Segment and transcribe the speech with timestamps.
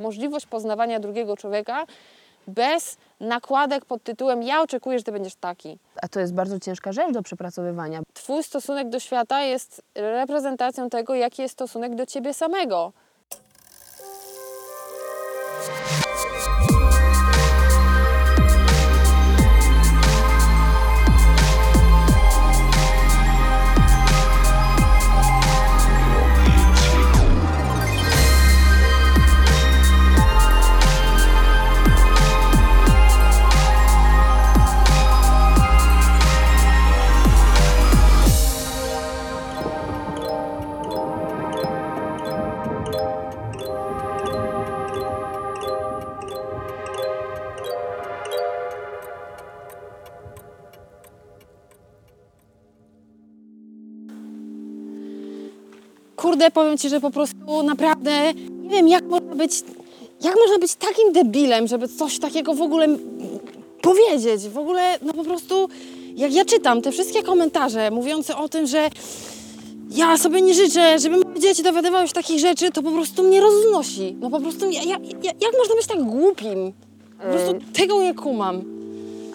[0.00, 1.86] możliwość poznawania drugiego człowieka
[2.46, 5.78] bez nakładek pod tytułem ja oczekuję, że ty będziesz taki.
[6.02, 8.00] A to jest bardzo ciężka rzecz do przepracowywania.
[8.14, 12.92] Twój stosunek do świata jest reprezentacją tego, jaki jest stosunek do ciebie samego.
[56.30, 58.10] Kurde, powiem ci, że po prostu naprawdę
[58.62, 59.62] nie wiem, jak można być,
[60.20, 62.86] jak można być takim debilem, żeby coś takiego w ogóle
[63.82, 64.48] powiedzieć.
[64.48, 65.68] W ogóle, no po prostu,
[66.16, 68.88] jak ja czytam te wszystkie komentarze mówiące o tym, że
[69.90, 73.40] ja sobie nie życzę, żeby moje dzieci dowiadywały się takich rzeczy, to po prostu mnie
[73.40, 74.16] roznosi.
[74.20, 76.72] No po prostu, ja, ja, ja, jak można być tak głupim?
[77.18, 78.62] Po prostu tego nie kumam.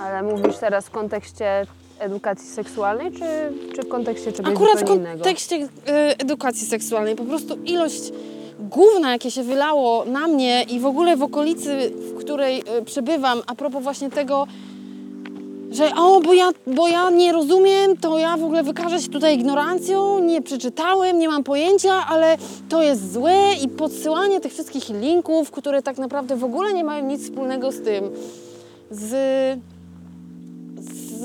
[0.02, 1.66] Ale mówisz teraz w kontekście
[2.00, 3.26] edukacji seksualnej, czy,
[3.76, 5.24] czy w kontekście czegoś Akurat w innego?
[5.24, 5.68] kontekście y,
[6.18, 8.12] edukacji seksualnej po prostu ilość
[8.60, 13.42] gówna, jakie się wylało na mnie i w ogóle w okolicy, w której y, przebywam,
[13.48, 14.48] a propos właśnie tego,
[15.72, 19.36] że o, bo ja, bo ja nie rozumiem, to ja w ogóle wykażę się tutaj
[19.36, 22.38] ignorancją, nie przeczytałem, nie mam pojęcia, ale
[22.70, 27.06] to jest złe i podsyłanie tych wszystkich linków, które tak naprawdę w ogóle nie mają
[27.06, 28.04] nic wspólnego z tym,
[28.92, 29.12] z,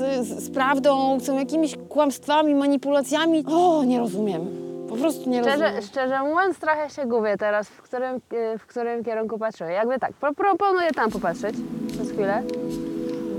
[0.01, 3.43] z, z, z prawdą, są jakimiś kłamstwami, manipulacjami.
[3.47, 4.47] O, nie rozumiem.
[4.89, 5.83] Po prostu nie Szczerze, rozumiem.
[5.83, 9.71] szczerze mówiąc, trochę się gubię teraz, w którym, e, w którym kierunku patrzę.
[9.71, 11.55] Jakby tak, pro, proponuję tam popatrzeć
[11.91, 12.43] przez chwilę,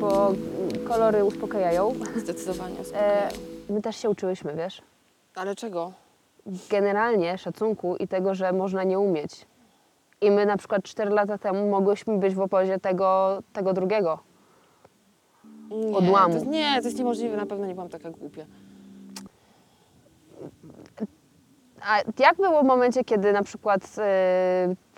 [0.01, 0.33] bo
[0.89, 1.93] kolory uspokajają.
[2.17, 2.77] Zdecydowanie.
[2.95, 3.29] E, E...
[3.71, 4.83] my też się uczyłyśmy, wiesz?
[5.35, 5.92] Ale czego?
[6.70, 9.47] Generalnie szacunku i tego, że można nie umieć.
[10.20, 14.19] I my na przykład 4 lata temu mogłyśmy być w obozie tego, tego drugiego.
[15.73, 16.35] Nie, Odłamu.
[16.35, 18.45] To jest, nie, to jest niemożliwe, na pewno nie byłam taka głupia.
[21.81, 23.97] A jak było w momencie, kiedy na przykład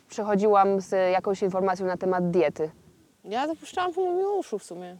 [0.08, 2.70] przychodziłam z jakąś informacją na temat diety?
[3.24, 4.96] Ja dopuszczałam mimo uszu w sumie.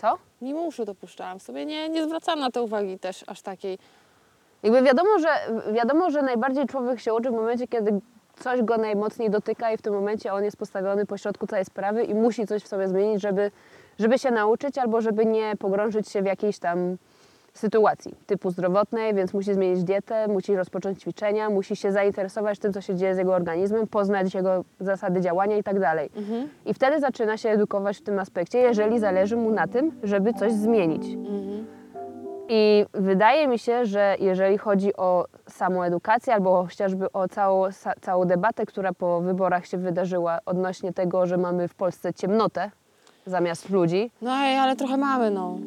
[0.00, 0.18] Co?
[0.42, 3.78] Mimo uszu dopuszczałam sobie, nie, nie zwracałam na to uwagi też aż takiej.
[4.62, 5.28] Jakby wiadomo, że
[5.72, 8.00] wiadomo, że najbardziej człowiek się uczy w momencie, kiedy
[8.38, 12.14] coś go najmocniej dotyka i w tym momencie on jest postawiony pośrodku całej sprawy i
[12.14, 13.50] musi coś w sobie zmienić, żeby,
[13.98, 16.96] żeby się nauczyć albo żeby nie pogrążyć się w jakiejś tam
[17.54, 22.80] sytuacji typu zdrowotnej, więc musi zmienić dietę, musi rozpocząć ćwiczenia, musi się zainteresować tym, co
[22.80, 26.10] się dzieje z jego organizmem, poznać jego zasady działania i tak dalej.
[26.66, 30.52] I wtedy zaczyna się edukować w tym aspekcie, jeżeli zależy mu na tym, żeby coś
[30.52, 31.02] zmienić.
[32.48, 37.64] I wydaje mi się, że jeżeli chodzi o samą edukację albo chociażby o całą,
[38.00, 42.70] całą debatę, która po wyborach się wydarzyła odnośnie tego, że mamy w Polsce ciemnotę
[43.26, 45.58] zamiast ludzi, No ej, ale trochę mamy, no.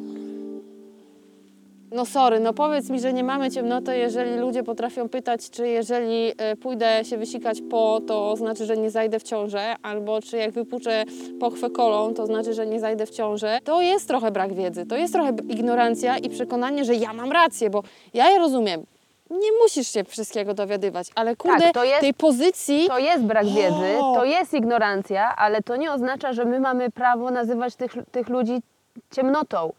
[1.92, 6.32] No sorry, no powiedz mi, że nie mamy ciemnoty, jeżeli ludzie potrafią pytać, czy jeżeli
[6.38, 10.50] e, pójdę się wysikać po, to znaczy, że nie zajdę w ciążę, albo czy jak
[10.50, 11.04] wypuczę
[11.40, 13.58] pochwę kolą, to znaczy, że nie zajdę w ciążę.
[13.64, 17.70] To jest trochę brak wiedzy, to jest trochę ignorancja i przekonanie, że ja mam rację,
[17.70, 17.82] bo
[18.14, 18.84] ja je rozumiem.
[19.30, 22.86] Nie musisz się wszystkiego dowiadywać, ale kurde, to jest- tej pozycji...
[22.88, 24.14] to jest brak wiedzy, O!
[24.14, 28.62] to jest ignorancja, ale to nie oznacza, że my mamy prawo nazywać tych, tych ludzi
[29.10, 29.72] ciemnotą,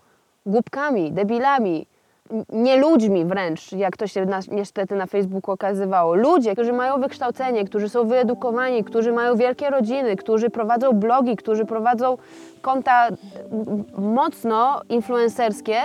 [0.45, 1.87] głupkami, debilami,
[2.49, 6.15] nie ludźmi wręcz, jak to się na, niestety na Facebooku okazywało.
[6.15, 11.65] Ludzie, którzy mają wykształcenie, którzy są wyedukowani, którzy mają wielkie rodziny, którzy prowadzą blogi, którzy
[11.65, 12.17] prowadzą
[12.61, 13.07] konta
[13.97, 15.75] mocno influencerskie,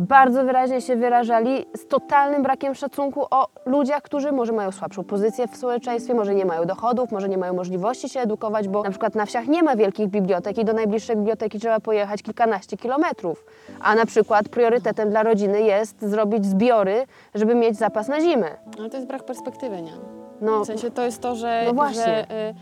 [0.00, 5.48] bardzo wyraźnie się wyrażali z totalnym brakiem szacunku o ludziach, którzy może mają słabszą pozycję
[5.48, 9.14] w społeczeństwie, może nie mają dochodów, może nie mają możliwości się edukować, bo na przykład
[9.14, 13.44] na wsiach nie ma wielkich bibliotek i do najbliższej biblioteki trzeba pojechać kilkanaście kilometrów.
[13.82, 18.48] A na przykład priorytetem dla rodziny jest zrobić zbiory, żeby mieć zapas na zimę.
[18.78, 19.92] Ale to jest brak perspektywy, nie?
[20.40, 22.02] No, W sensie to jest to, że, No właśnie.
[22.02, 22.54] że y,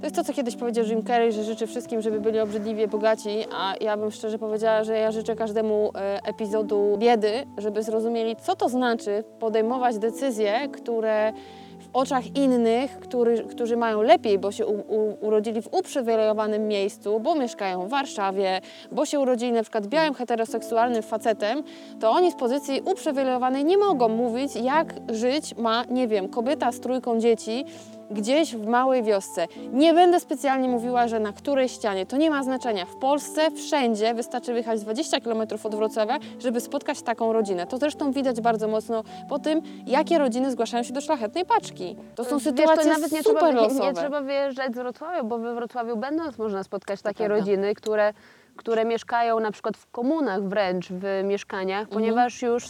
[0.00, 3.44] to jest to, co kiedyś powiedział Jim Carrey, że życzy wszystkim, żeby byli obrzydliwie bogaci,
[3.52, 8.56] a ja bym szczerze powiedziała, że ja życzę każdemu y, epizodu biedy, żeby zrozumieli, co
[8.56, 11.32] to znaczy podejmować decyzje, które
[11.78, 17.20] w oczach innych, który, którzy mają lepiej, bo się u, u, urodzili w uprzywilejowanym miejscu,
[17.20, 18.60] bo mieszkają w Warszawie,
[18.92, 21.62] bo się urodzili na przykład białym heteroseksualnym facetem,
[22.00, 26.80] to oni z pozycji uprzywilejowanej nie mogą mówić, jak żyć ma, nie wiem, kobieta z
[26.80, 27.64] trójką dzieci
[28.10, 29.46] gdzieś w małej wiosce.
[29.72, 32.86] Nie będę specjalnie mówiła, że na której ścianie, to nie ma znaczenia.
[32.86, 37.66] W Polsce wszędzie wystarczy wyjechać 20 km od Wrocławia, żeby spotkać taką rodzinę.
[37.66, 41.96] To zresztą widać bardzo mocno po tym, jakie rodziny zgłaszają się do szlachetnej paczki.
[42.14, 43.80] To są Wiesz, sytuacje to nawet nie super trzeba, losowe.
[43.80, 48.12] nie, nie trzeba wyjeżdżać z Wrocławia, bo we Wrocławiu będąc można spotkać takie rodziny, które,
[48.56, 51.94] które mieszkają na przykład w komunach wręcz, w mieszkaniach, Mhm.
[52.00, 52.64] ponieważ już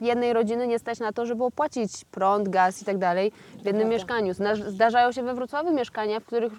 [0.00, 3.88] jednej rodziny nie stać na to, żeby opłacić prąd, gaz i tak dalej w jednym
[3.88, 4.32] mieszkaniu.
[4.66, 6.52] Zdarzają się we Wrocławiu mieszkania, w których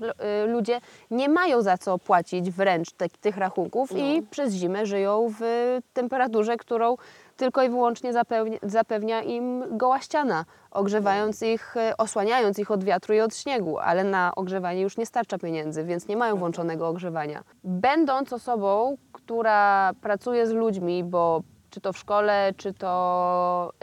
[0.43, 0.81] y, ludzie
[1.11, 2.87] nie mają za co płacić wręcz
[3.21, 3.97] tych rachunków No.
[3.97, 6.95] i przez zimę żyją w temperaturze, którą
[7.37, 13.13] tylko i wyłącznie zapewnia, zapewnia im goła ściana, ogrzewając ich, e, osłaniając ich od wiatru
[13.13, 17.43] i od śniegu, ale na ogrzewanie już nie starcza pieniędzy, więc nie mają włączonego ogrzewania.
[17.63, 23.73] Będąc osobą, która pracuje z ludźmi, bo czy to w szkole, czy to,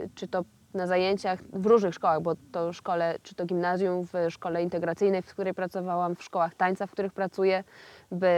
[0.00, 0.44] yy, czy to
[0.76, 5.26] na zajęciach w różnych szkołach, bo to szkole, czy to gimnazjum, w szkole integracyjnej, w
[5.26, 7.64] której pracowałam, w szkołach tańca, w których pracuję,
[8.12, 8.28] by,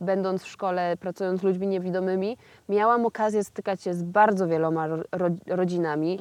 [0.00, 2.36] będąc w szkole, pracując z ludźmi niewidomymi,
[2.68, 6.18] miałam okazję stykać się z bardzo wieloma ro, rodzinami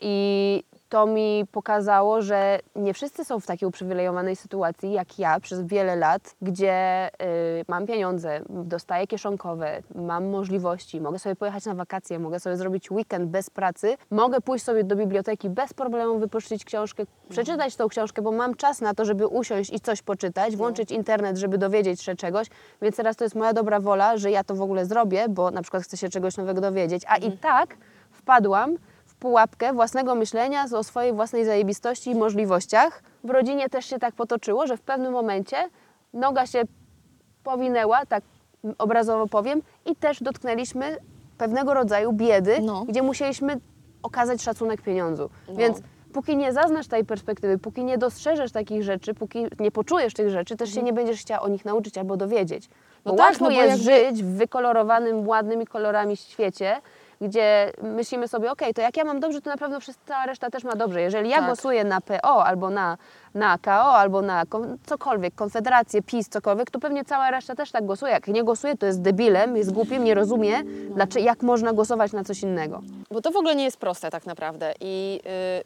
[0.00, 5.62] i to mi pokazało, że nie wszyscy są w takiej uprzywilejowanej sytuacji jak ja przez
[5.62, 12.18] wiele lat, gdzie y, mam pieniądze, dostaję kieszonkowe, mam możliwości, mogę sobie pojechać na wakacje,
[12.18, 17.02] mogę sobie zrobić weekend bez pracy, mogę pójść sobie do biblioteki bez problemu, wypożyczyć książkę,
[17.28, 21.36] przeczytać tą książkę, bo mam czas na to, żeby usiąść i coś poczytać, włączyć internet,
[21.36, 22.46] żeby dowiedzieć się czegoś,
[22.82, 25.62] więc teraz to jest moja dobra wola, że ja to w ogóle zrobię, bo na
[25.62, 27.76] przykład chcę się czegoś nowego dowiedzieć, a i tak
[28.10, 28.76] wpadłam
[29.20, 33.02] pułapkę własnego myślenia o swojej własnej zajebistości i możliwościach.
[33.24, 35.56] W rodzinie też się tak potoczyło, że w pewnym momencie
[36.12, 36.62] noga się
[37.44, 38.24] powinęła, tak
[38.78, 40.96] obrazowo powiem, i też dotknęliśmy
[41.38, 42.84] pewnego rodzaju biedy, No.
[42.88, 43.60] gdzie musieliśmy
[44.02, 45.30] okazać szacunek pieniądzu.
[45.48, 45.54] No.
[45.54, 45.78] Więc
[46.12, 50.56] póki nie zaznasz tej perspektywy, póki nie dostrzeżesz takich rzeczy, póki nie poczujesz tych rzeczy,
[50.56, 52.68] też się nie będziesz chciała o nich nauczyć albo dowiedzieć.
[52.68, 53.04] Bo Mhm.
[53.04, 56.76] No tak, łatwo no bo jest jakby- żyć w wykolorowanym, ładnymi kolorami świecie,
[57.20, 60.50] gdzie myślimy sobie, okej, to jak ja mam dobrze, to na pewno wszyscy, cała reszta
[60.50, 61.02] też ma dobrze.
[61.02, 61.46] Jeżeli ja Tak.
[61.46, 62.96] głosuję na PO albo na,
[63.34, 64.42] na KO, albo na
[64.86, 68.12] cokolwiek, Konfederację, PiS, cokolwiek, to pewnie cała reszta też tak głosuje.
[68.12, 72.24] Jak nie głosuje, to jest debilem, jest głupiem, nie rozumie, dlaczego, jak można głosować na
[72.24, 72.82] coś innego.
[73.10, 75.20] Bo to w ogóle nie jest proste tak naprawdę i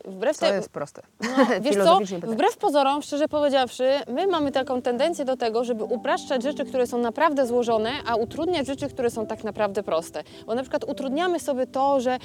[0.04, 1.02] yy, wbrew To te- jest proste.
[1.20, 1.28] No,
[1.60, 6.64] wiesz co, wbrew pozorom, szczerze powiedziawszy, my mamy taką tendencję do tego, żeby upraszczać rzeczy,
[6.64, 10.22] które są naprawdę złożone, a utrudniać rzeczy, które są tak naprawdę proste.
[10.46, 12.18] Bo na przykład utrudniamy sobie to, że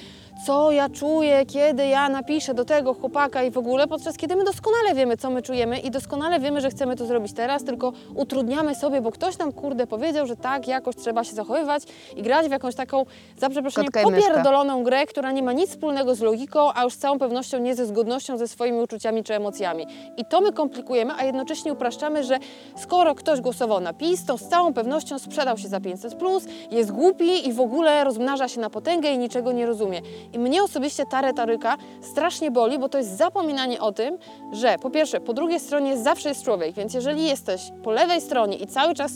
[0.46, 4.44] co ja czuję, kiedy ja napiszę do tego chłopaka i w ogóle, podczas kiedy my
[4.44, 8.76] doskonale wiemy, co my czujemy i doskonale wiemy, że chcemy to zrobić teraz, tylko utrudniamy
[8.76, 11.84] sobie, bo ktoś nam, kurde, powiedział, że tak jakoś trzeba się zachowywać
[12.16, 13.06] i grać w jakąś taką,
[13.38, 17.20] za przeproszeniem, popierdoloną grę, która nie ma nic wspólnego z logiką, a już z całą
[17.20, 19.86] pewnością nie ze zgodnością ze swoimi uczuciami czy emocjami.
[20.18, 22.38] I to my komplikujemy, a jednocześnie upraszczamy, że
[22.78, 26.92] skoro ktoś głosował na PiS, to z całą pewnością sprzedał się za 500+, plus, jest
[26.92, 30.02] głupi i w ogóle rozmnaża się na potęgę i niczego nie rozumie.
[30.34, 34.18] I mnie osobiście ta retoryka strasznie boli, bo to jest zapominanie o tym,
[34.52, 38.58] że po pierwsze, po drugiej stronie zawsze jest człowiek, więc jeżeli jesteś po lewej stronie
[38.58, 39.12] i cały czas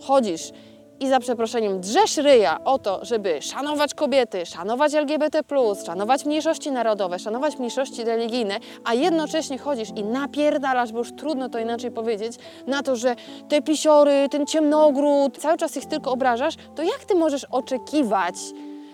[0.00, 0.52] chodzisz
[1.00, 5.40] i za przeproszeniem drzesz ryja o to, żeby szanować kobiety, szanować LGBT+,
[5.86, 11.58] szanować mniejszości narodowe, szanować mniejszości religijne, a jednocześnie chodzisz i napierdalasz, bo już trudno to
[11.58, 12.32] inaczej powiedzieć,
[12.66, 13.16] na to, że
[13.48, 18.34] te pisiory, ten ciemnogród, cały czas ich tylko obrażasz, to jak ty możesz oczekiwać,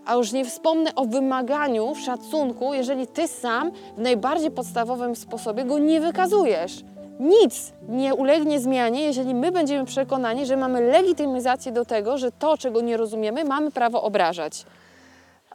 [0.07, 5.79] a już nie wspomnę o wymaganiu szacunku, jeżeli ty sam w najbardziej podstawowym sposobie go
[5.79, 6.85] nie wykazujesz.
[7.21, 12.59] Nic nie ulegnie zmianie, jeżeli my będziemy przekonani, że mamy legitymizację do tego, że to,
[12.59, 14.67] czego nie rozumiemy, mamy prawo obrażać.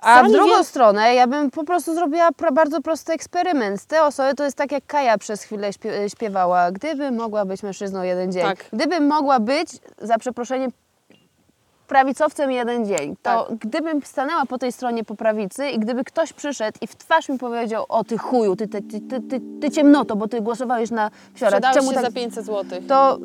[0.02, 3.86] A Sami w drugą wie- stronę, ja bym po prostu zrobiła bardzo prosty eksperyment.
[3.86, 6.72] Te osoby to jest tak jak Kaja przez chwilę śpie, śpiewała.
[6.72, 8.44] Gdybym mogła być mężczyzną jeden dzień.
[8.44, 8.66] Tak.
[8.74, 10.72] Gdybym mogła być, za przeproszeniem,
[11.88, 13.16] prawicowcem jeden dzień.
[13.22, 13.58] To Tak.
[13.58, 17.38] gdybym stanęła po tej stronie po prawicy i gdyby ktoś przyszedł i w twarz mi
[17.38, 21.12] powiedział, o ty chuju, ty, ty, ty, ty, ty, ty ciemnoto, bo ty głosowałeś na.
[21.32, 22.82] Sprzedałeś Czemu się tak za 500 zł.
[22.88, 23.18] to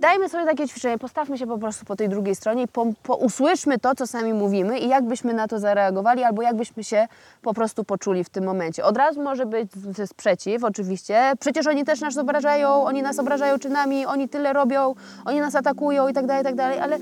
[0.00, 3.14] dajmy sobie takie ćwiczenie, postawmy się po prostu po tej drugiej stronie i po, po
[3.14, 7.08] usłyszmy to, co sami mówimy i jak byśmy na to zareagowali, albo jak byśmy się
[7.42, 8.84] po prostu poczuli w tym momencie.
[8.84, 9.70] Od razu może być
[10.06, 11.32] sprzeciw, oczywiście.
[11.40, 14.94] Przecież oni też nas obrażają, oni nas obrażają czynami, oni tyle robią,
[15.24, 16.98] oni nas atakują i tak dalej, i tak dalej, ale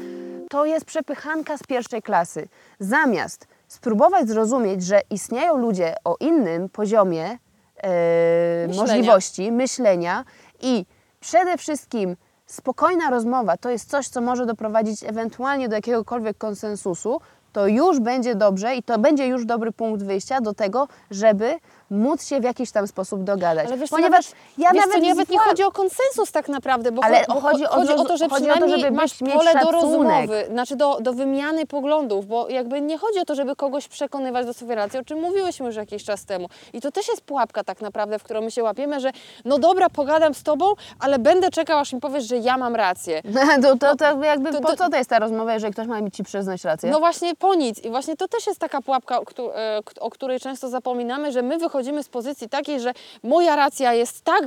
[0.55, 2.49] to jest przepychanka z pierwszej klasy.
[2.79, 7.39] Zamiast spróbować zrozumieć, że istnieją ludzie o innym poziomie
[7.77, 8.83] e, Myślenia.
[8.83, 10.25] możliwości, myślenia
[10.61, 10.87] i
[11.21, 17.21] przede wszystkim spokojna rozmowa to jest coś, co może doprowadzić ewentualnie do jakiegokolwiek konsensusu,
[17.53, 21.55] to już będzie dobrze i to będzie już dobry punkt wyjścia do tego, żeby
[21.91, 23.67] móc się w jakiś tam sposób dogadać.
[23.67, 26.93] Ale wiesz, Ponieważ nawet, ja wiesz, nawet co, nawet nie chodzi o konsensus tak naprawdę,
[26.93, 29.35] bo, Ale cho- chodzi o chodzi o to, że chodzi o to, żeby masz mieć
[29.35, 33.57] pole do rozmowy, znaczy do, do wymiany poglądów, bo jakby nie chodzi o to, żeby
[33.57, 36.49] kogoś przekonywać do swojej racji, o czym mówiłyśmy już jakiś czas temu.
[36.73, 39.11] I to też jest pułapka tak naprawdę, w którą my się łapiemy, że
[39.45, 43.23] no dobra, pogadam z tobą, ale będę czekał, aż mi powiesz, że ja mam rację.
[43.63, 46.01] to, to, to jakby to- po to- co to jest ta rozmowa, jeżeli ktoś ma
[46.01, 46.91] mi ci przyznać rację?
[46.91, 47.85] No właśnie po nic.
[47.85, 49.23] I właśnie to też jest taka pułapka, o,
[49.57, 54.23] e, o której często zapominamy, że my wychodzimy z pozycji takiej, że moja racja jest
[54.23, 54.45] tak,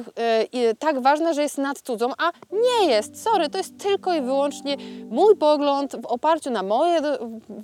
[0.53, 3.23] e, tak ważna, że jest nad cudzą, a nie jest.
[3.23, 4.77] Sorry, to jest tylko i wyłącznie
[5.09, 7.01] mój pogląd w oparciu na moje,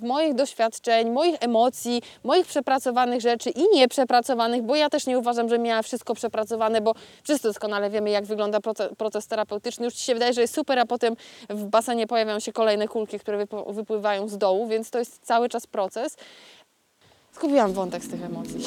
[0.02, 5.58] moich doświadczeń, moich emocji, moich przepracowanych rzeczy i nieprzepracowanych, bo ja też nie uważam, że
[5.58, 9.84] miała wszystko przepracowane, bo wszyscy doskonale wiemy, jak wygląda proces, proces terapeutyczny.
[9.84, 11.16] Już Ci się wydaje, że jest super, a potem
[11.50, 15.66] w basenie pojawiają się kolejne kulki, które wypływają z dołu, więc to jest cały czas
[15.66, 16.16] proces.
[17.34, 18.64] Zgubiłam wątek z tych emocji.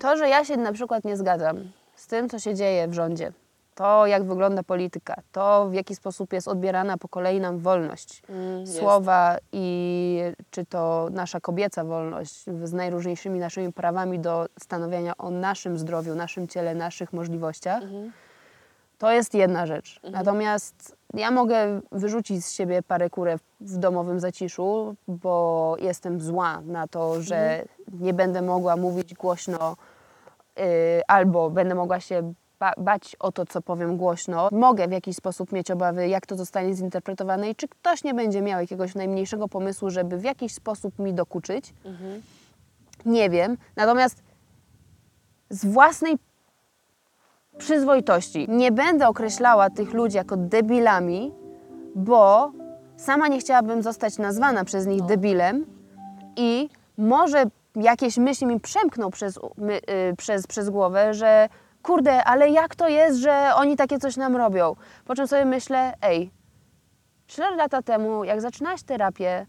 [0.00, 1.56] To, że ja się na przykład nie zgadzam
[1.96, 3.32] z tym, co się dzieje w rządzie,
[3.74, 8.60] to jak wygląda polityka, to w jaki sposób jest odbierana po kolei nam wolność Mm,
[8.60, 8.78] jest.
[8.78, 15.78] słowa i czy to nasza kobieca wolność z najróżniejszymi naszymi prawami do stanowienia o naszym
[15.78, 18.12] zdrowiu, naszym ciele, naszych możliwościach, Mhm.
[18.98, 20.00] to jest jedna rzecz.
[20.10, 26.88] Natomiast ja mogę wyrzucić z siebie parę kurew w domowym zaciszu, bo jestem zła na
[26.88, 27.64] to, że
[28.00, 29.76] nie będę mogła mówić głośno
[30.58, 30.62] y,
[31.08, 34.48] albo będę mogła się ba- bać o to, co powiem głośno.
[34.52, 38.42] Mogę w jakiś sposób mieć obawy, jak to zostanie zinterpretowane i czy ktoś nie będzie
[38.42, 41.74] miał jakiegoś najmniejszego pomysłu, żeby w jakiś sposób mi dokuczyć.
[43.04, 43.56] Nie wiem.
[43.76, 44.22] Natomiast
[45.50, 46.18] z własnej
[47.60, 51.32] przyzwoitości nie będę określała tych ludzi jako debilami,
[51.94, 52.52] bo
[52.96, 55.66] sama nie chciałabym zostać nazwana przez nich debilem
[56.36, 57.44] i może
[57.76, 61.48] jakieś myśli mi przemkną przez, my, y, przez, przez głowę, że
[61.82, 64.76] kurde, ale jak to jest, że oni takie coś nam robią?
[65.04, 66.30] Po czym sobie myślę, ej,
[67.26, 69.46] 4 lata temu, jak zaczynałaś terapię,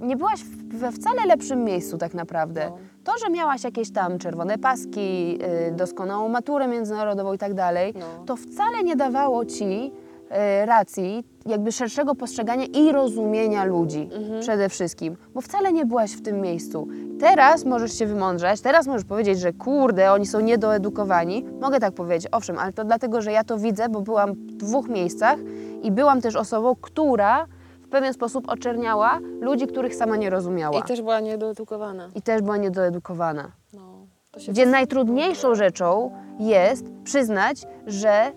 [0.00, 2.72] nie byłaś we wcale lepszym miejscu tak naprawdę.
[3.04, 5.38] To, że miałaś jakieś tam czerwone paski,
[5.68, 8.24] y, doskonałą maturę międzynarodową i tak dalej, No.
[8.26, 9.92] to wcale nie dawało ci
[10.62, 14.40] y, racji jakby szerszego postrzegania i rozumienia ludzi Mhm.
[14.40, 16.88] przede wszystkim, bo wcale nie byłaś w tym miejscu.
[17.20, 21.44] Teraz możesz się wymądrzać, teraz możesz powiedzieć, że kurde, oni są niedoedukowani.
[21.60, 24.88] Mogę tak powiedzieć, owszem, ale to dlatego, że ja to widzę, bo byłam w dwóch
[24.88, 25.38] miejscach
[25.82, 27.46] i byłam też osobą, która
[27.90, 30.80] pewien sposób oczerniała ludzi, których sama nie rozumiała.
[30.80, 32.10] I też była niedoedukowana.
[32.14, 33.52] I też była niedoedukowana.
[33.72, 34.06] No,
[34.48, 38.32] Gdzie najtrudniejszą rzeczą jest przyznać, że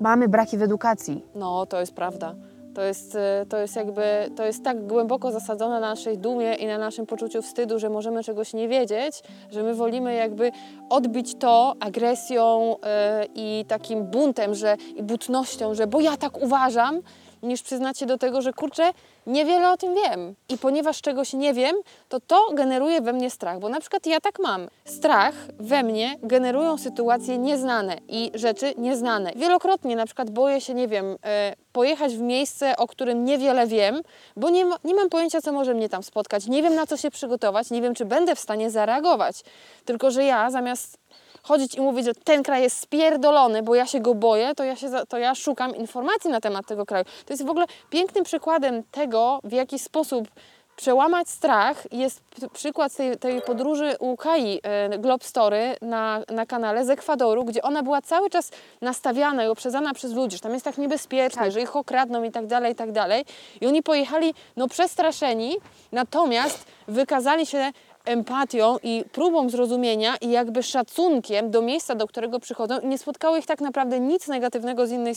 [0.00, 1.24] mamy braki w edukacji.
[1.34, 2.34] No, to jest prawda.
[2.74, 4.02] To jest, e, to jest jakby,
[4.36, 8.24] to jest tak głęboko zasadzone na naszej dumie i na naszym poczuciu wstydu, że możemy
[8.24, 10.52] czegoś nie wiedzieć, że my wolimy jakby
[10.90, 17.00] odbić to agresją e, i takim buntem, że, i butnością, że bo ja tak uważam,
[17.42, 18.92] niż przyznać się do tego, że kurczę,
[19.26, 20.34] niewiele o tym wiem.
[20.48, 21.76] I ponieważ czegoś nie wiem,
[22.08, 24.68] to to generuje we mnie strach, bo na przykład ja tak mam.
[24.84, 29.32] Strach we mnie generują sytuacje nieznane i rzeczy nieznane.
[29.36, 34.02] Wielokrotnie na przykład boję się, nie wiem, e, pojechać w miejsce, o którym niewiele wiem,
[34.36, 36.46] bo nie, nie mam pojęcia, co może mnie tam spotkać.
[36.46, 39.42] Nie wiem, na co się przygotować, nie wiem, czy będę w stanie zareagować.
[39.84, 40.98] Tylko, że ja zamiast
[41.46, 44.76] chodzić i mówić, że ten kraj jest spierdolony, bo ja się go boję, to ja,
[44.76, 47.04] się, to ja szukam informacji na temat tego kraju.
[47.04, 50.28] To jest w ogóle pięknym przykładem tego, w jaki sposób
[50.76, 51.92] przełamać strach.
[51.92, 52.20] Jest
[52.52, 57.62] przykład tej, tej podróży u Kai e, Globe Story na, na kanale z Ekwadoru, gdzie
[57.62, 58.50] ona była cały czas
[58.80, 61.52] nastawiana i uprzedzana przez ludzi, że tam jest tak niebezpiecznie, Tak.
[61.52, 63.24] że ich okradną i tak dalej, i tak dalej.
[63.60, 65.56] I oni pojechali no przestraszeni,
[65.92, 67.72] natomiast wykazali się
[68.06, 73.36] empatią i próbą zrozumienia i jakby szacunkiem do miejsca, do którego przychodzą i nie spotkało
[73.36, 75.14] ich tak naprawdę nic negatywnego z innej,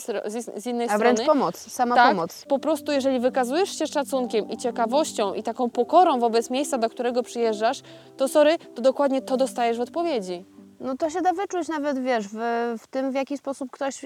[0.57, 1.39] z, innej A wręcz strony.
[1.39, 2.45] pomoc, sama tak, pomoc.
[2.47, 7.23] po prostu jeżeli wykazujesz się szacunkiem i ciekawością i taką pokorą wobec miejsca, do którego
[7.23, 7.81] przyjeżdżasz,
[8.17, 10.45] to sorry, to dokładnie to dostajesz w odpowiedzi.
[10.79, 12.37] No to się da wyczuć nawet, wiesz, w,
[12.79, 14.01] w tym, w jaki sposób ktoś,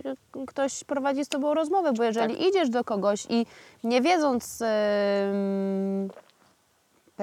[0.48, 2.48] ktoś prowadzi z tobą rozmowę, bo jeżeli Tak.
[2.48, 3.46] idziesz do kogoś i
[3.84, 6.10] nie wiedząc em,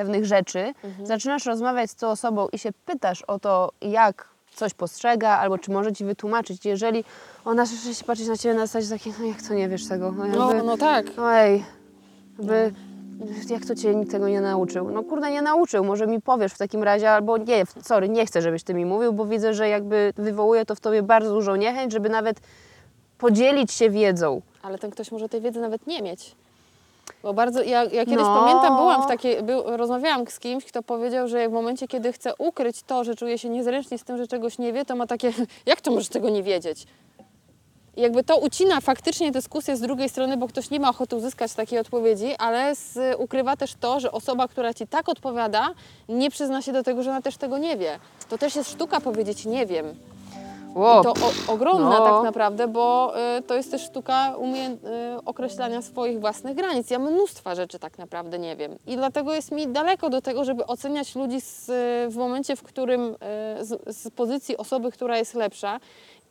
[0.00, 1.06] pewnych rzeczy, Mhm.
[1.06, 5.70] zaczynasz rozmawiać z tą osobą i się pytasz o to, jak coś postrzega, albo czy
[5.70, 7.04] może ci wytłumaczyć, jeżeli
[7.44, 10.12] ona się patrzeć na ciebie na zasadzie takiej, no jak to nie wiesz tego?
[10.12, 11.06] No, No, jakby, no tak.
[11.18, 11.64] Ojej,
[12.38, 12.72] jakby,
[13.50, 14.90] jak to cię nikt tego nie nauczył?
[14.90, 18.42] No kurde, nie nauczył, może mi powiesz w takim razie, albo nie, sorry, nie chcę,
[18.42, 21.92] żebyś ty mi mówił, bo widzę, że jakby wywołuje to w tobie bardzo dużą niechęć,
[21.92, 22.40] żeby nawet
[23.18, 24.42] podzielić się wiedzą.
[24.62, 26.36] Ale ten ktoś może tej wiedzy nawet nie mieć.
[27.22, 28.40] Bo bardzo, ja, ja kiedyś No.
[28.40, 32.32] pamiętam, byłam w takiej, był, rozmawiałam z kimś, kto powiedział, że w momencie, kiedy chce
[32.38, 35.32] ukryć to, że czuje się niezręcznie z tym, że czegoś nie wie, to ma takie,
[35.66, 36.86] jak to możesz tego nie wiedzieć?
[37.96, 41.54] I jakby to ucina faktycznie dyskusję z drugiej strony, bo ktoś nie ma ochoty uzyskać
[41.54, 45.70] takiej odpowiedzi, ale z, ukrywa też to, że osoba, która ci tak odpowiada,
[46.08, 47.98] nie przyzna się do tego, że ona też tego nie wie.
[48.28, 49.94] To też jest sztuka powiedzieć nie wiem.
[50.74, 51.00] Wow.
[51.00, 52.04] I to o, ogromna No.
[52.04, 54.76] tak naprawdę, bo y, to jest też sztuka umie, y,
[55.24, 56.90] określania swoich własnych granic.
[56.90, 58.78] Ja mnóstwa rzeczy tak naprawdę nie wiem.
[58.86, 61.66] I dlatego jest mi daleko do tego, żeby oceniać ludzi z,
[62.12, 63.16] w momencie, w którym y,
[63.64, 65.80] z, z pozycji osoby, która jest lepsza.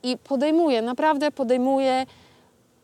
[0.03, 2.05] I podejmuję, naprawdę podejmuję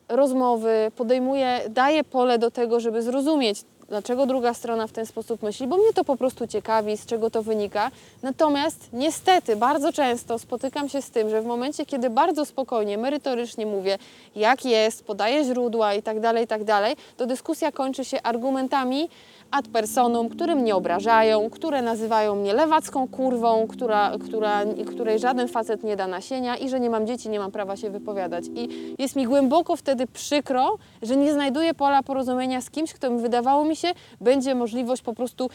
[0.08, 5.66] rozmowy, podejmuję, daję pole do tego, żeby zrozumieć, dlaczego druga strona w ten sposób myśli,
[5.66, 7.90] bo mnie to po prostu ciekawi, z czego to wynika.
[8.22, 13.66] Natomiast niestety bardzo często spotykam się z tym, że w momencie, kiedy bardzo spokojnie, merytorycznie
[13.66, 13.98] mówię,
[14.36, 19.08] jak jest, podaję źródła i tak dalej, i tak dalej, to dyskusja kończy się argumentami
[19.50, 25.84] ad personum, które mnie obrażają, które nazywają mnie lewacką kurwą, która, która, której żaden facet
[25.84, 28.44] nie da nasienia i że nie mam dzieci, nie mam prawa się wypowiadać.
[28.54, 33.20] I jest mi głęboko wtedy przykro, że nie znajduję pola porozumienia z kimś, kto mi
[33.20, 33.88] wydawało mi się,
[34.20, 35.50] będzie możliwość po prostu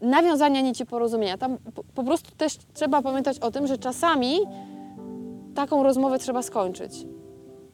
[0.00, 1.38] nawiązania nici porozumienia.
[1.38, 4.38] Tam po, po prostu też trzeba pamiętać o tym, że czasami
[5.54, 6.92] taką rozmowę trzeba skończyć.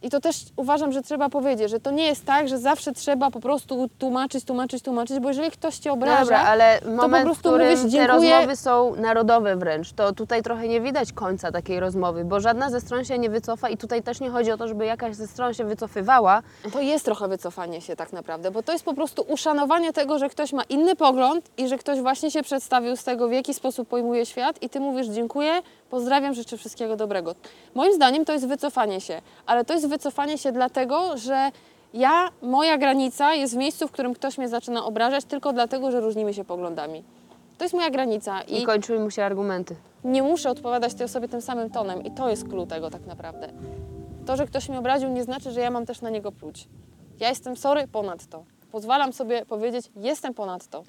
[0.05, 3.31] I to też uważam, że trzeba powiedzieć, że to nie jest tak, że zawsze trzeba
[3.31, 7.39] po prostu tłumaczyć, tłumaczyć, tłumaczyć, bo jeżeli ktoś cię obraża, Dobra, ale moment, prostu w
[7.39, 8.31] którym mówisz, te dziękuję.
[8.31, 12.81] rozmowy są narodowe wręcz, to tutaj trochę nie widać końca takiej rozmowy, bo żadna ze
[12.81, 15.55] stron się nie wycofa i tutaj też nie chodzi o to, żeby jakaś ze stron
[15.55, 16.43] się wycofywała,
[16.73, 20.29] to jest trochę wycofanie się tak naprawdę, bo to jest po prostu uszanowanie tego, że
[20.29, 23.89] ktoś ma inny pogląd i że ktoś właśnie się przedstawił z tego, w jaki sposób
[23.89, 25.63] pojmuje świat i ty mówisz dziękuję,
[25.95, 27.35] pozdrawiam, życzę wszystkiego dobrego.
[27.75, 31.51] Moim zdaniem to jest wycofanie się, ale to jest wycofanie się dlatego, że
[31.95, 36.01] ja, moja granica jest w miejscu, w którym ktoś mnie zaczyna obrażać tylko dlatego, że
[36.01, 37.05] różnimy się poglądami.
[37.59, 39.77] To jest moja granica i, i kończyły mu się argumenty.
[40.05, 43.49] nie muszę odpowiadać tej osobie tym samym tonem i to jest klucz tego tak naprawdę.
[44.27, 46.69] To, że ktoś mnie obraził nie znaczy, że ja mam też na niego pluć.
[47.21, 48.45] Ja jestem sorry ponad to.
[48.73, 50.83] Pozwalam sobie powiedzieć, jestem ponad to.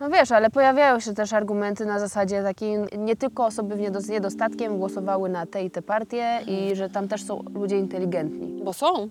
[0.00, 4.78] No wiesz, ale pojawiają się też argumenty na zasadzie takiej, nie tylko osoby w niedostatkiem
[4.78, 8.62] głosowały na te i te partie i że tam też są ludzie inteligentni.
[8.64, 9.08] Bo są.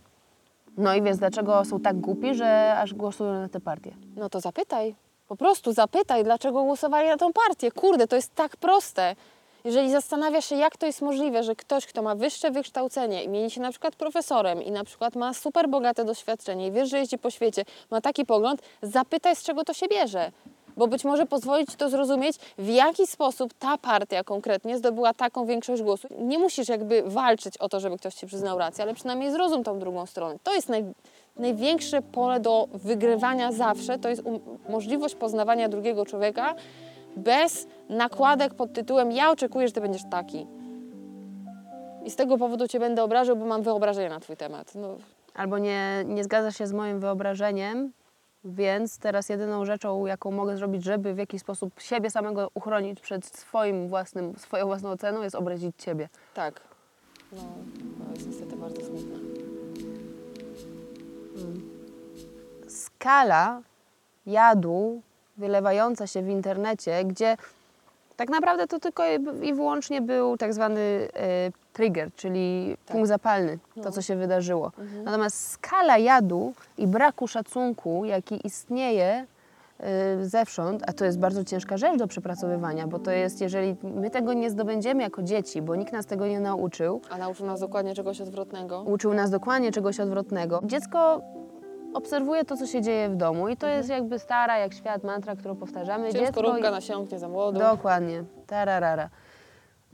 [0.77, 3.91] No i więc dlaczego są tak głupi, że aż głosują na te partie?
[4.15, 4.95] No to zapytaj.
[5.27, 7.71] Po prostu zapytaj, dlaczego głosowali na tą partię.
[7.71, 9.15] Kurde, to jest tak proste.
[9.63, 13.51] Jeżeli zastanawiasz się, jak to jest możliwe, że ktoś, kto ma wyższe wykształcenie i mieni
[13.51, 17.17] się na przykład profesorem i na przykład ma super bogate doświadczenie i wiesz, że jeździ
[17.17, 20.31] po świecie, ma taki pogląd, zapytaj, z czego to się bierze.
[20.77, 25.45] Bo być może pozwolić ci to zrozumieć, w jaki sposób ta partia konkretnie zdobyła taką
[25.45, 26.11] większość głosów.
[26.19, 29.79] Nie musisz jakby walczyć o to, żeby ktoś ci przyznał rację, ale przynajmniej zrozum tą
[29.79, 30.35] drugą stronę.
[30.43, 30.83] To jest naj,
[31.35, 36.55] największe pole do wygrywania zawsze, to jest um, możliwość poznawania drugiego człowieka
[37.17, 40.47] bez nakładek pod tytułem ja oczekuję, że ty będziesz taki.
[42.05, 44.75] I z tego powodu cię będę obrażał, bo mam wyobrażenie na twój temat.
[44.75, 44.87] No,
[45.33, 47.91] Albo nie, nie zgadzasz się z moim wyobrażeniem,
[48.45, 53.25] więc teraz jedyną rzeczą, jaką mogę zrobić, żeby w jakiś sposób siebie samego uchronić przed
[53.25, 56.09] swoim własnym, swoją własną oceną, jest obrazić ciebie.
[56.33, 56.61] tak.
[57.31, 57.41] No,
[58.05, 59.33] to jest niestety bardzo smutne.
[63.03, 63.61] skala
[64.25, 65.01] jadu
[65.37, 67.37] wylewająca się w internecie, gdzie
[68.17, 69.03] tak naprawdę to tylko
[69.41, 70.79] i wyłącznie był tak zwany
[71.13, 72.93] e, trigger, czyli Tak.
[72.95, 73.83] punkt zapalny, No.
[73.83, 74.71] to co się wydarzyło.
[75.03, 79.25] Natomiast skala jadu i braku szacunku, jaki istnieje
[79.79, 84.09] e, zewsząd, a to jest bardzo ciężka rzecz do przepracowywania, bo to jest, jeżeli my
[84.09, 87.95] tego nie zdobędziemy jako dzieci, bo nikt nas tego nie nauczył, A nauczył nas dokładnie
[87.95, 88.81] czegoś odwrotnego.
[88.81, 90.61] uczył nas dokładnie czegoś odwrotnego.
[90.65, 91.21] Dziecko
[91.93, 95.35] obserwuje to, co się dzieje w domu i to jest jakby stara jak świat mantra,
[95.35, 96.11] którą powtarzamy.
[96.11, 97.59] Czym Dziecko skorupka nasiąknie za młodu.
[97.59, 98.23] Dokładnie.
[98.47, 99.09] Tararara.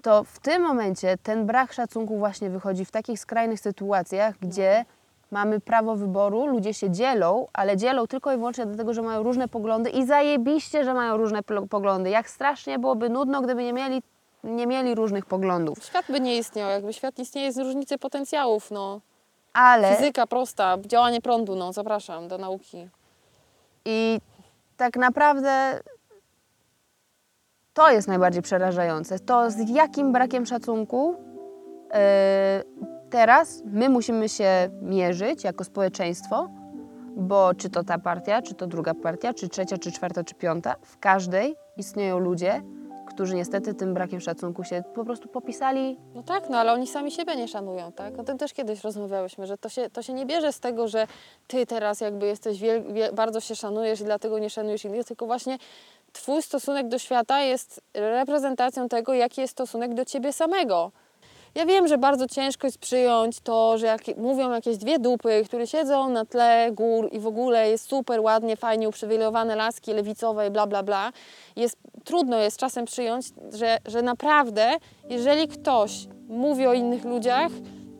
[0.01, 4.85] To w tym momencie ten brak szacunku właśnie wychodzi w takich skrajnych sytuacjach, gdzie
[5.31, 9.47] mamy prawo wyboru, ludzie się dzielą, ale dzielą tylko i wyłącznie dlatego, że mają różne
[9.47, 12.09] poglądy i zajebiście, że mają różne poglądy.
[12.09, 14.03] Jak strasznie byłoby nudno, gdyby nie mieli,
[14.43, 15.83] nie mieli różnych poglądów.
[15.83, 19.01] Świat by nie istniał, jakby świat istnieje z różnicy potencjałów, no.
[19.53, 22.89] Ale Fizyka prosta, działanie prądu, no, zapraszam do nauki.
[23.85, 24.19] I
[24.77, 25.79] tak naprawdę
[27.73, 29.19] to jest najbardziej przerażające.
[29.19, 31.15] To z jakim brakiem szacunku
[31.93, 31.99] yy,
[33.09, 36.49] teraz my musimy się mierzyć jako społeczeństwo,
[37.15, 40.75] bo czy to ta partia, czy to druga partia, czy trzecia, czy czwarta, czy piąta,
[40.81, 42.61] w każdej istnieją ludzie,
[43.19, 45.97] którzy niestety tym brakiem szacunku się po prostu popisali.
[46.15, 48.19] No tak, no ale oni sami siebie nie szanują, tak?
[48.19, 51.07] O tym też kiedyś rozmawiałyśmy, że to się, to się nie bierze z tego, że
[51.47, 55.57] ty teraz jakby jesteś, wiel, bardzo się szanujesz i dlatego nie szanujesz innych, tylko właśnie
[56.13, 60.91] twój stosunek do świata jest reprezentacją tego, jaki jest stosunek do ciebie samego.
[61.55, 65.67] Ja wiem, że bardzo ciężko jest przyjąć to, że jak mówią jakieś dwie dupy, które
[65.67, 70.51] siedzą na tle gór i w ogóle jest super ładnie, fajnie uprzywilejowane laski lewicowe i
[70.51, 71.11] bla, bla, bla.
[71.55, 74.71] Jest, trudno jest czasem przyjąć, że, że naprawdę,
[75.09, 77.51] jeżeli ktoś mówi o innych ludziach,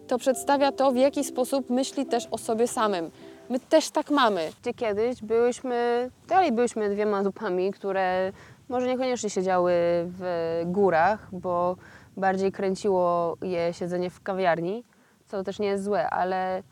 [0.07, 3.11] to przedstawia to, w jaki sposób myśli też o sobie samym.
[3.49, 4.49] My też tak mamy.
[4.61, 8.31] Gdzie kiedyś byłyśmy, dalej byłyśmy dwiema dupami, które
[8.69, 9.73] może niekoniecznie siedziały
[10.05, 11.75] w górach, bo
[12.19, 14.83] bardziej kręciło je siedzenie w kawiarni,
[15.27, 16.63] co też nie jest złe, ale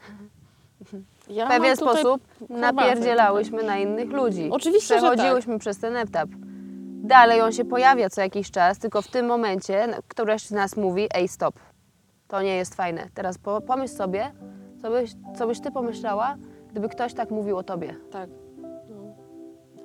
[1.30, 4.50] Ja w pewien sposób napierdzielałyśmy na innych ludzi.
[4.52, 5.14] Oczywiście, że tak.
[5.14, 6.30] Przechodziłyśmy przez ten etap.
[7.04, 11.08] Dalej on się pojawia co jakiś czas, tylko w tym momencie któraś z nas mówi,
[11.14, 11.60] ej stop,
[12.28, 13.08] to nie jest fajne.
[13.14, 14.32] Teraz po, pomyśl sobie,
[14.82, 16.36] co byś, co byś ty pomyślała,
[16.72, 17.96] gdyby ktoś tak mówił o tobie.
[18.12, 18.30] Tak.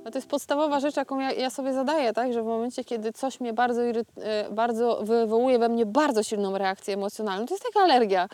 [0.05, 0.11] No.
[0.11, 2.33] To jest podstawowa rzecz, jaką ja, ja sobie zadaję, tak?
[2.33, 3.95] Że w momencie, kiedy coś mnie bardzo, e,
[4.51, 8.29] bardzo wywołuje we mnie bardzo silną reakcję emocjonalną, to jest taka alergia.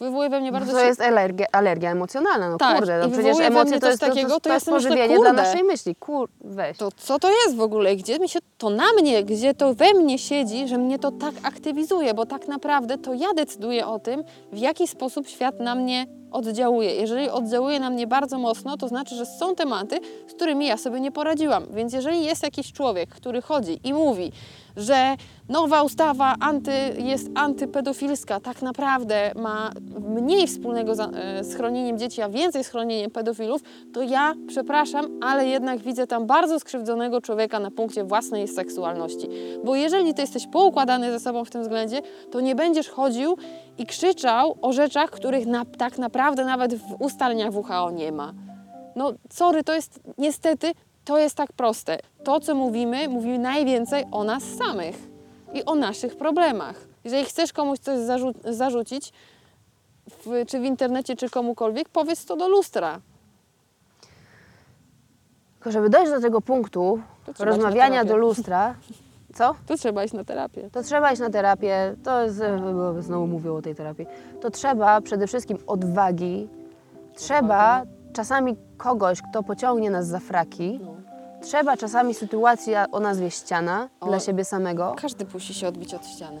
[0.00, 3.40] Wywołuje we mnie bardzo to jest alergia, alergia emocjonalna, no Tak, kurde, no i przecież
[3.40, 5.94] emocje to jest, to, to, takiego, to, to jest sobie myślę, pożywienie dla naszej myśli.
[5.94, 6.76] Kur, weź.
[6.76, 7.96] To co to jest w ogóle?
[7.96, 11.34] Gdzie mi się to na mnie, gdzie to we mnie siedzi, że mnie to tak
[11.42, 16.06] aktywizuje, bo tak naprawdę to ja decyduję o tym, w jaki sposób świat na mnie
[16.32, 16.94] oddziałuje.
[16.94, 21.00] Jeżeli oddziałuje na mnie bardzo mocno, to znaczy, że są tematy, z którymi ja sobie
[21.00, 21.66] nie poradziłam.
[21.74, 24.32] Więc jeżeli jest jakiś człowiek, który chodzi i mówi,
[24.76, 25.16] że
[25.48, 32.28] nowa ustawa anty, jest antypedofilska, tak naprawdę ma mniej wspólnego e, z chronieniem dzieci, a
[32.28, 33.62] więcej z chronieniem pedofilów,
[33.92, 39.28] to ja przepraszam, ale jednak widzę tam bardzo skrzywdzonego człowieka na punkcie własnej seksualności.
[39.64, 43.36] Bo jeżeli ty jesteś poukładany ze sobą w tym względzie, to nie będziesz chodził
[43.78, 48.32] i krzyczał o rzeczach, których na, tak naprawdę nawet w ustaleniach WHO nie ma.
[48.96, 50.72] No, sorry, to jest niestety,
[51.04, 51.98] to jest tak proste.
[52.24, 54.96] To, co mówimy, mówi najwięcej o nas samych
[55.54, 56.76] i o naszych problemach.
[57.04, 59.12] Jeżeli chcesz komuś coś zarzu- zarzucić,
[60.06, 63.00] w, czy w internecie, czy komukolwiek, powiedz to do lustra.
[65.54, 67.00] Tylko żeby dojść do tego punktu
[67.38, 68.74] rozmawiania do lustra,
[69.38, 69.54] co?
[69.66, 70.70] Tu trzeba iść na terapię.
[70.72, 74.06] To trzeba iść na terapię, to jest, e, znowu mówię o tej terapii,
[74.40, 76.48] to trzeba przede wszystkim odwagi,
[77.16, 80.94] trzeba czasami kogoś, kto pociągnie nas za fraki, No.
[81.42, 84.06] trzeba czasami sytuacja o nazwie ściana O.
[84.06, 86.40] dla siebie samego, Każdy musi się odbić od ściany.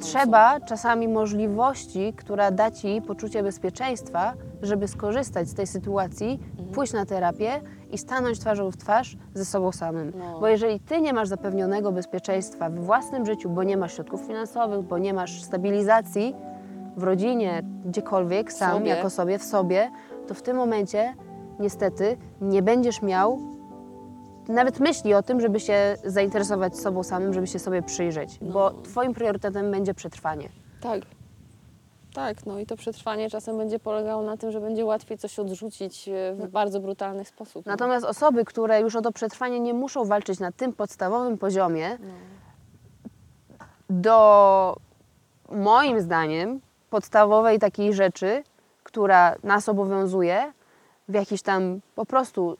[0.00, 6.68] Trzeba czasami możliwości, która da Ci poczucie bezpieczeństwa, żeby skorzystać z tej sytuacji, Mhm.
[6.74, 7.60] pójść na terapię
[7.90, 10.12] i stanąć twarzą w twarz ze sobą samym.
[10.18, 10.40] No.
[10.40, 14.80] Bo jeżeli Ty nie masz zapewnionego bezpieczeństwa w własnym życiu, bo nie masz środków finansowych,
[14.82, 16.34] bo nie masz stabilizacji
[16.96, 18.90] w rodzinie, gdziekolwiek, sam, sobie.
[18.90, 19.90] jako sobie, w sobie,
[20.28, 21.14] to w tym momencie
[21.60, 23.38] niestety nie będziesz miał
[24.50, 29.14] nawet myśli o tym, żeby się zainteresować sobą samym, żeby się sobie przyjrzeć, bo Twoim
[29.14, 30.48] priorytetem będzie przetrwanie.
[30.80, 31.00] Tak.
[32.14, 36.08] Tak, no i to przetrwanie czasem będzie polegało na tym, że będzie łatwiej coś odrzucić
[36.08, 37.66] e, w bardzo brutalny sposób.
[37.66, 37.72] no.
[37.72, 42.06] Natomiast osoby, które już o to przetrwanie nie muszą walczyć na tym podstawowym poziomie, No.
[43.90, 44.76] do
[45.48, 46.60] moim zdaniem
[46.90, 48.42] podstawowej takiej rzeczy,
[48.82, 50.52] która nas obowiązuje,
[51.08, 52.56] w jakiś tam po prostu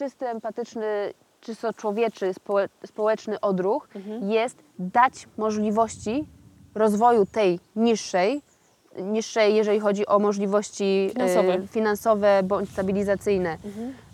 [0.00, 3.88] czysty, empatyczny, czysto człowieczy, społe, społeczny odruch,
[4.20, 6.28] jest dać możliwości
[6.74, 8.42] rozwoju tej niższej,
[9.02, 11.54] niższej, jeżeli chodzi o możliwości Finansowe.
[11.54, 12.42] e, finansowe.
[12.42, 13.58] bądź stabilizacyjne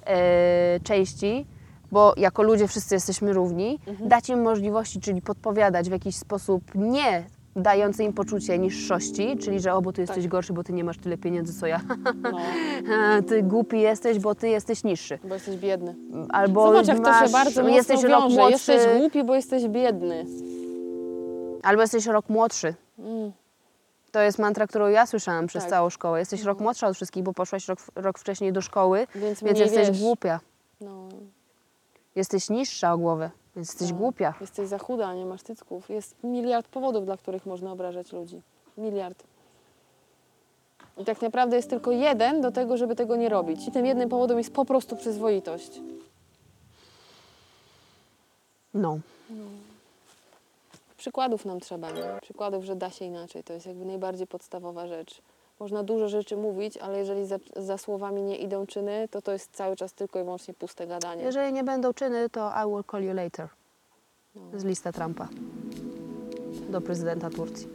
[0.07, 1.46] e, części,
[1.92, 7.25] bo jako ludzie wszyscy jesteśmy równi, dać im możliwości, czyli podpowiadać w jakiś sposób nie
[7.57, 10.31] dający im poczucie niższości, czyli że o, bo ty jesteś Tak.
[10.31, 11.81] gorszy, bo ty nie masz tyle pieniędzy co ja.
[12.23, 15.19] No, ty głupi jesteś, bo ty jesteś niższy.
[15.25, 15.95] bo jesteś biedny.
[16.29, 18.37] Albo Zobacz, jak masz, to się bardzo jesteś rok wiąże.
[18.37, 20.25] młodszy, Jesteś głupi, bo jesteś biedny.
[21.62, 22.75] albo jesteś rok młodszy.
[22.99, 23.33] Mm.
[24.12, 25.71] To jest mantra, którą ja słyszałam przez Tak.
[25.71, 26.19] całą szkołę.
[26.19, 29.88] Jesteś rok młodsza od wszystkich, bo poszłaś rok, rok wcześniej do szkoły, Więc, więc jesteś
[29.88, 30.01] wiesz.
[30.01, 30.40] głupia.
[30.81, 31.09] No,
[32.14, 33.97] Jesteś niższa o głowę, więc jesteś Tak.
[33.99, 34.35] głupia.
[34.40, 35.88] jesteś za chuda, nie masz tycków.
[35.90, 38.40] Jest miliard powodów, dla których można obrażać ludzi.
[38.79, 39.25] Miliard.
[40.99, 43.69] I tak naprawdę jest tylko jeden do tego, żeby tego nie robić.
[43.69, 45.81] I tym jednym powodem jest po prostu przyzwoitość.
[48.75, 48.99] No.
[50.97, 52.03] Przykładów nam trzeba, nie?
[52.23, 53.45] Przykładów, że da się inaczej.
[53.45, 55.23] To jest jakby najbardziej podstawowa rzecz.
[55.61, 59.51] Można dużo rzeczy mówić, ale jeżeli za, za słowami nie idą czyny, to to jest
[59.53, 61.23] cały czas tylko i wyłącznie puste gadanie.
[61.23, 63.49] Jeżeli nie będą czyny, to I will call you later.
[64.55, 65.29] z lista Trumpa
[66.69, 67.69] do prezydenta Turcji.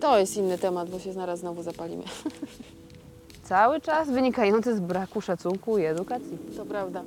[0.00, 2.04] To jest inny temat, bo się zaraz znowu zapalimy.
[3.48, 6.38] Cały czas wynikający z braku szacunku i edukacji.
[6.56, 7.02] To prawda.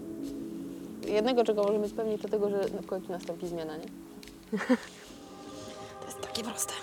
[1.08, 3.88] Jednego, czego możemy spełnić, to tego, że w końcu nastąpi zmiana, nie?
[6.00, 6.74] To jest takie proste.